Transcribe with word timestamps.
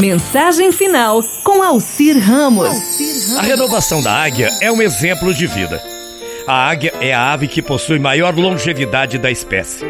Mensagem 0.00 0.72
final 0.72 1.22
com 1.44 1.62
Alcir 1.62 2.18
Ramos. 2.18 3.36
A 3.36 3.42
renovação 3.42 4.02
da 4.02 4.10
águia 4.10 4.48
é 4.62 4.72
um 4.72 4.80
exemplo 4.80 5.34
de 5.34 5.46
vida. 5.46 5.78
A 6.46 6.70
águia 6.70 6.94
é 7.02 7.12
a 7.12 7.30
ave 7.30 7.46
que 7.46 7.60
possui 7.60 7.98
maior 7.98 8.34
longevidade 8.34 9.18
da 9.18 9.30
espécie. 9.30 9.84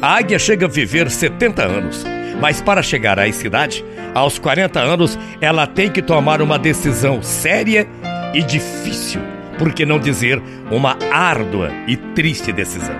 A 0.00 0.14
águia 0.14 0.38
chega 0.38 0.66
a 0.66 0.68
viver 0.68 1.10
70 1.10 1.64
anos, 1.64 2.04
mas 2.40 2.60
para 2.60 2.84
chegar 2.84 3.18
à 3.18 3.26
idade, 3.26 3.84
aos 4.14 4.38
40 4.38 4.78
anos, 4.78 5.18
ela 5.40 5.66
tem 5.66 5.90
que 5.90 6.02
tomar 6.02 6.40
uma 6.40 6.56
decisão 6.56 7.20
séria 7.20 7.84
e 8.32 8.44
difícil, 8.44 9.20
por 9.58 9.72
que 9.72 9.84
não 9.84 9.98
dizer 9.98 10.40
uma 10.70 10.96
árdua 11.10 11.72
e 11.88 11.96
triste 11.96 12.52
decisão. 12.52 12.94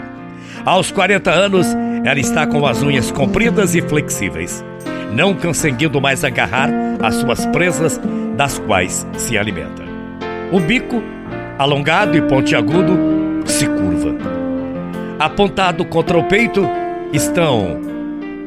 Aos 0.65 0.91
40 0.91 1.31
anos, 1.31 1.69
ela 2.05 2.19
está 2.19 2.49
com 2.49 2.67
as 2.67 2.83
unhas 2.83 3.13
compridas 3.13 3.77
e 3.77 3.81
flexíveis, 3.81 4.65
não 5.13 5.35
conseguindo 5.35 6.01
mais 6.01 6.25
agarrar 6.25 6.71
as 7.03 7.15
suas 7.17 7.45
presas 7.47 8.01
das 8.37 8.59
quais 8.59 9.07
se 9.17 9.37
alimenta. 9.37 9.83
O 10.53 10.61
bico, 10.61 11.03
alongado 11.59 12.17
e 12.17 12.23
pontiagudo, 12.23 12.97
se 13.45 13.67
curva. 13.67 14.15
Apontado 15.19 15.85
contra 15.85 16.17
o 16.17 16.25
peito 16.25 16.67
estão 17.13 17.81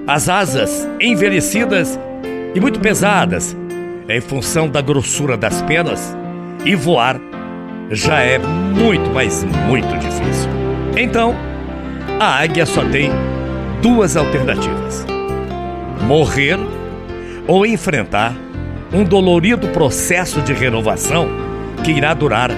as 0.08 0.30
asas 0.30 0.88
envelhecidas 1.00 2.00
e 2.56 2.60
muito 2.60 2.80
pesadas, 2.80 3.56
em 4.10 4.22
função 4.22 4.70
da 4.70 4.82
grossura 4.82 5.38
das 5.38 5.62
penas, 5.64 6.16
e 6.66 6.76
voar 6.76 7.20
já 7.90 8.22
é 8.22 8.38
muito, 8.38 9.10
mas 9.12 9.44
muito 9.68 9.88
difícil. 9.98 10.50
Então, 10.98 11.36
a 12.20 12.42
águia 12.42 12.66
só 12.66 12.84
tem 12.86 13.12
duas 13.82 14.16
alternativas: 14.16 15.06
morrer 16.04 16.58
ou 17.48 17.66
enfrentar 17.66 18.36
um 18.94 19.04
dolorido 19.04 19.68
processo 19.70 20.42
de 20.42 20.54
renovação 20.54 21.28
que 21.84 21.92
irá 21.92 22.14
durar 22.14 22.52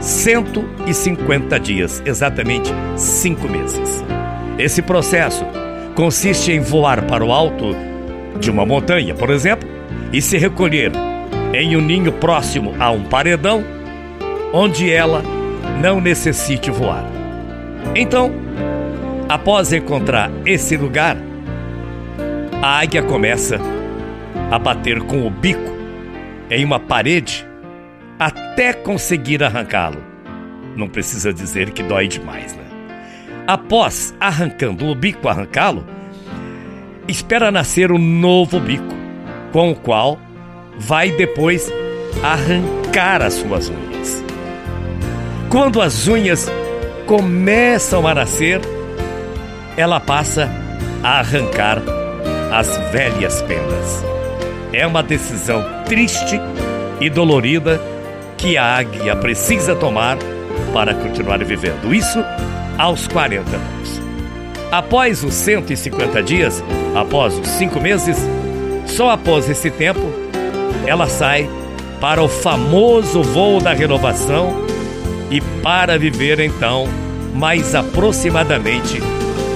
150 0.00 1.60
dias, 1.60 2.02
exatamente 2.04 2.70
cinco 2.96 3.48
meses. 3.48 4.04
Esse 4.58 4.82
processo 4.82 5.44
consiste 5.94 6.52
em 6.52 6.60
voar 6.60 7.02
para 7.02 7.24
o 7.24 7.32
alto 7.32 7.74
de 8.40 8.50
uma 8.50 8.66
montanha, 8.66 9.14
por 9.14 9.30
exemplo, 9.30 9.68
e 10.12 10.20
se 10.20 10.36
recolher 10.38 10.92
em 11.52 11.76
um 11.76 11.80
ninho 11.80 12.12
próximo 12.12 12.74
a 12.78 12.90
um 12.90 13.04
paredão 13.04 13.64
onde 14.52 14.90
ela 14.90 15.22
não 15.80 16.00
necessite 16.00 16.70
voar. 16.70 17.04
Então, 17.94 18.32
após 19.28 19.72
encontrar 19.72 20.30
esse 20.44 20.76
lugar, 20.76 21.16
a 22.62 22.78
águia 22.78 23.02
começa 23.02 23.58
a 24.48 24.56
bater 24.56 25.02
com 25.02 25.26
o 25.26 25.30
bico 25.30 25.72
em 26.48 26.64
uma 26.64 26.78
parede 26.78 27.44
até 28.20 28.72
conseguir 28.72 29.42
arrancá-lo. 29.42 30.00
Não 30.76 30.88
precisa 30.88 31.32
dizer 31.32 31.72
que 31.72 31.82
dói 31.82 32.06
demais, 32.06 32.54
né? 32.54 32.62
Após 33.48 34.14
arrancando 34.20 34.86
o 34.86 34.94
bico, 34.94 35.28
arrancá-lo, 35.28 35.84
espera 37.08 37.50
nascer 37.50 37.90
um 37.90 37.98
novo 37.98 38.60
bico, 38.60 38.94
com 39.50 39.72
o 39.72 39.74
qual 39.74 40.20
vai 40.78 41.10
depois 41.10 41.68
arrancar 42.22 43.22
as 43.22 43.34
suas 43.34 43.68
unhas. 43.70 44.24
Quando 45.50 45.80
as 45.82 46.06
unhas 46.06 46.48
começam 47.06 48.06
a 48.06 48.14
nascer, 48.14 48.60
ela 49.76 49.98
passa 49.98 50.48
a 51.02 51.18
arrancar 51.18 51.82
as 52.52 52.76
velhas 52.92 53.40
penas. 53.42 54.04
É 54.72 54.86
uma 54.86 55.02
decisão 55.02 55.64
triste 55.86 56.38
e 57.00 57.08
dolorida 57.08 57.80
que 58.36 58.58
a 58.58 58.76
águia 58.76 59.16
precisa 59.16 59.74
tomar 59.74 60.18
para 60.72 60.94
continuar 60.94 61.42
vivendo. 61.42 61.94
Isso 61.94 62.22
aos 62.78 63.08
40 63.08 63.56
anos. 63.56 64.02
Após 64.70 65.24
os 65.24 65.34
150 65.34 66.22
dias, 66.22 66.62
após 66.94 67.38
os 67.38 67.48
cinco 67.48 67.80
meses, 67.80 68.16
só 68.86 69.10
após 69.10 69.48
esse 69.48 69.70
tempo, 69.70 70.12
ela 70.86 71.08
sai 71.08 71.48
para 72.00 72.22
o 72.22 72.28
famoso 72.28 73.22
voo 73.22 73.60
da 73.60 73.72
renovação 73.72 74.66
e 75.30 75.40
para 75.62 75.98
viver 75.98 76.40
então 76.40 76.86
mais 77.34 77.74
aproximadamente 77.74 79.00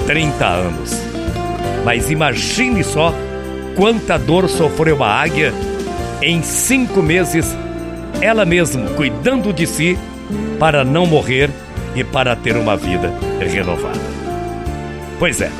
30 0.06 0.46
anos. 0.46 1.05
Mas 1.84 2.10
imagine 2.10 2.82
só 2.82 3.14
quanta 3.76 4.18
dor 4.18 4.48
sofreu 4.48 5.04
a 5.04 5.08
águia 5.08 5.52
em 6.22 6.42
cinco 6.42 7.02
meses, 7.02 7.54
ela 8.20 8.44
mesma 8.44 8.88
cuidando 8.90 9.52
de 9.52 9.66
si 9.66 9.98
para 10.58 10.84
não 10.84 11.06
morrer 11.06 11.50
e 11.94 12.02
para 12.02 12.34
ter 12.34 12.56
uma 12.56 12.76
vida 12.76 13.12
renovada. 13.38 14.00
Pois 15.18 15.40
é, 15.40 15.50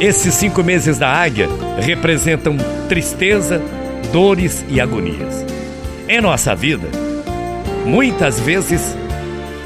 esses 0.00 0.34
cinco 0.34 0.62
meses 0.62 0.98
da 0.98 1.08
águia 1.08 1.48
representam 1.80 2.56
tristeza, 2.88 3.60
dores 4.12 4.64
e 4.68 4.80
agonias. 4.80 5.44
Em 6.08 6.20
nossa 6.20 6.54
vida, 6.54 6.88
muitas 7.84 8.38
vezes 8.38 8.96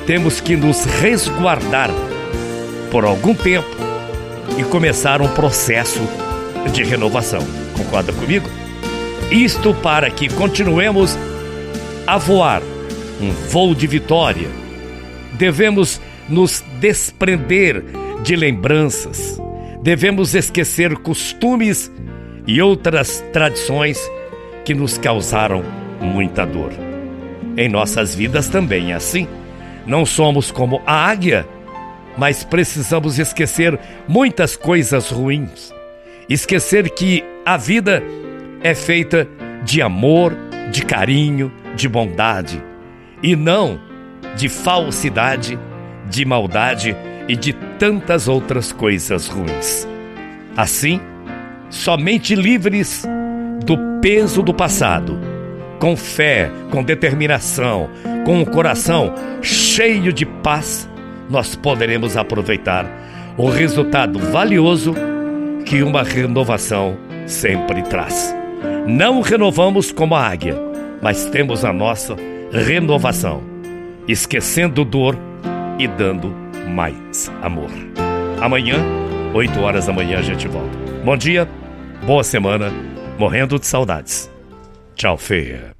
temos 0.06 0.40
que 0.40 0.56
nos 0.56 0.84
resguardar 0.84 1.90
por 2.90 3.04
algum 3.04 3.34
tempo 3.34 3.85
e 4.58 4.64
começar 4.64 5.20
um 5.20 5.28
processo 5.28 6.00
de 6.72 6.82
renovação. 6.82 7.40
Concorda 7.76 8.12
comigo? 8.12 8.48
Isto 9.30 9.74
para 9.74 10.10
que 10.10 10.28
continuemos 10.28 11.16
a 12.06 12.18
voar 12.18 12.62
um 13.20 13.30
voo 13.30 13.74
de 13.74 13.86
vitória. 13.86 14.48
Devemos 15.32 16.00
nos 16.28 16.64
desprender 16.80 17.84
de 18.22 18.36
lembranças. 18.36 19.40
Devemos 19.82 20.34
esquecer 20.34 20.96
costumes 20.98 21.90
e 22.46 22.60
outras 22.62 23.24
tradições 23.32 23.98
que 24.64 24.74
nos 24.74 24.98
causaram 24.98 25.62
muita 26.00 26.44
dor. 26.44 26.72
Em 27.56 27.68
nossas 27.68 28.14
vidas 28.14 28.48
também 28.48 28.92
é 28.92 28.94
assim. 28.94 29.26
Não 29.86 30.04
somos 30.04 30.50
como 30.50 30.82
a 30.84 31.08
águia, 31.08 31.46
mas 32.16 32.44
precisamos 32.44 33.18
esquecer 33.18 33.78
muitas 34.08 34.56
coisas 34.56 35.10
ruins. 35.10 35.72
Esquecer 36.28 36.90
que 36.90 37.24
a 37.44 37.56
vida 37.56 38.02
é 38.62 38.74
feita 38.74 39.28
de 39.64 39.80
amor, 39.80 40.36
de 40.72 40.84
carinho, 40.84 41.52
de 41.74 41.88
bondade 41.88 42.62
e 43.22 43.36
não 43.36 43.80
de 44.36 44.48
falsidade, 44.48 45.58
de 46.08 46.24
maldade 46.24 46.96
e 47.28 47.34
de 47.34 47.52
tantas 47.78 48.28
outras 48.28 48.72
coisas 48.72 49.26
ruins. 49.26 49.86
Assim, 50.56 51.00
somente 51.70 52.34
livres 52.34 53.04
do 53.64 53.76
peso 54.00 54.42
do 54.42 54.54
passado, 54.54 55.18
com 55.78 55.96
fé, 55.96 56.50
com 56.70 56.82
determinação, 56.82 57.90
com 58.24 58.42
o 58.42 58.46
coração 58.46 59.14
cheio 59.42 60.12
de 60.12 60.24
paz, 60.24 60.88
nós 61.28 61.54
poderemos 61.54 62.16
aproveitar 62.16 62.86
o 63.36 63.48
resultado 63.48 64.18
valioso 64.18 64.94
que 65.64 65.82
uma 65.82 66.02
renovação 66.02 66.96
sempre 67.26 67.82
traz. 67.82 68.34
Não 68.86 69.20
renovamos 69.20 69.90
como 69.90 70.14
a 70.14 70.26
águia, 70.26 70.56
mas 71.02 71.26
temos 71.26 71.64
a 71.64 71.72
nossa 71.72 72.16
renovação, 72.52 73.42
esquecendo 74.06 74.84
dor 74.84 75.18
e 75.78 75.86
dando 75.88 76.34
mais 76.68 77.30
amor. 77.42 77.70
Amanhã, 78.40 78.76
8 79.34 79.60
horas 79.60 79.86
da 79.86 79.92
manhã, 79.92 80.18
a 80.18 80.22
gente 80.22 80.46
volta. 80.48 80.78
Bom 81.04 81.16
dia, 81.16 81.48
boa 82.06 82.22
semana, 82.22 82.72
morrendo 83.18 83.58
de 83.58 83.66
saudades. 83.66 84.30
Tchau, 84.94 85.16
feia. 85.16 85.75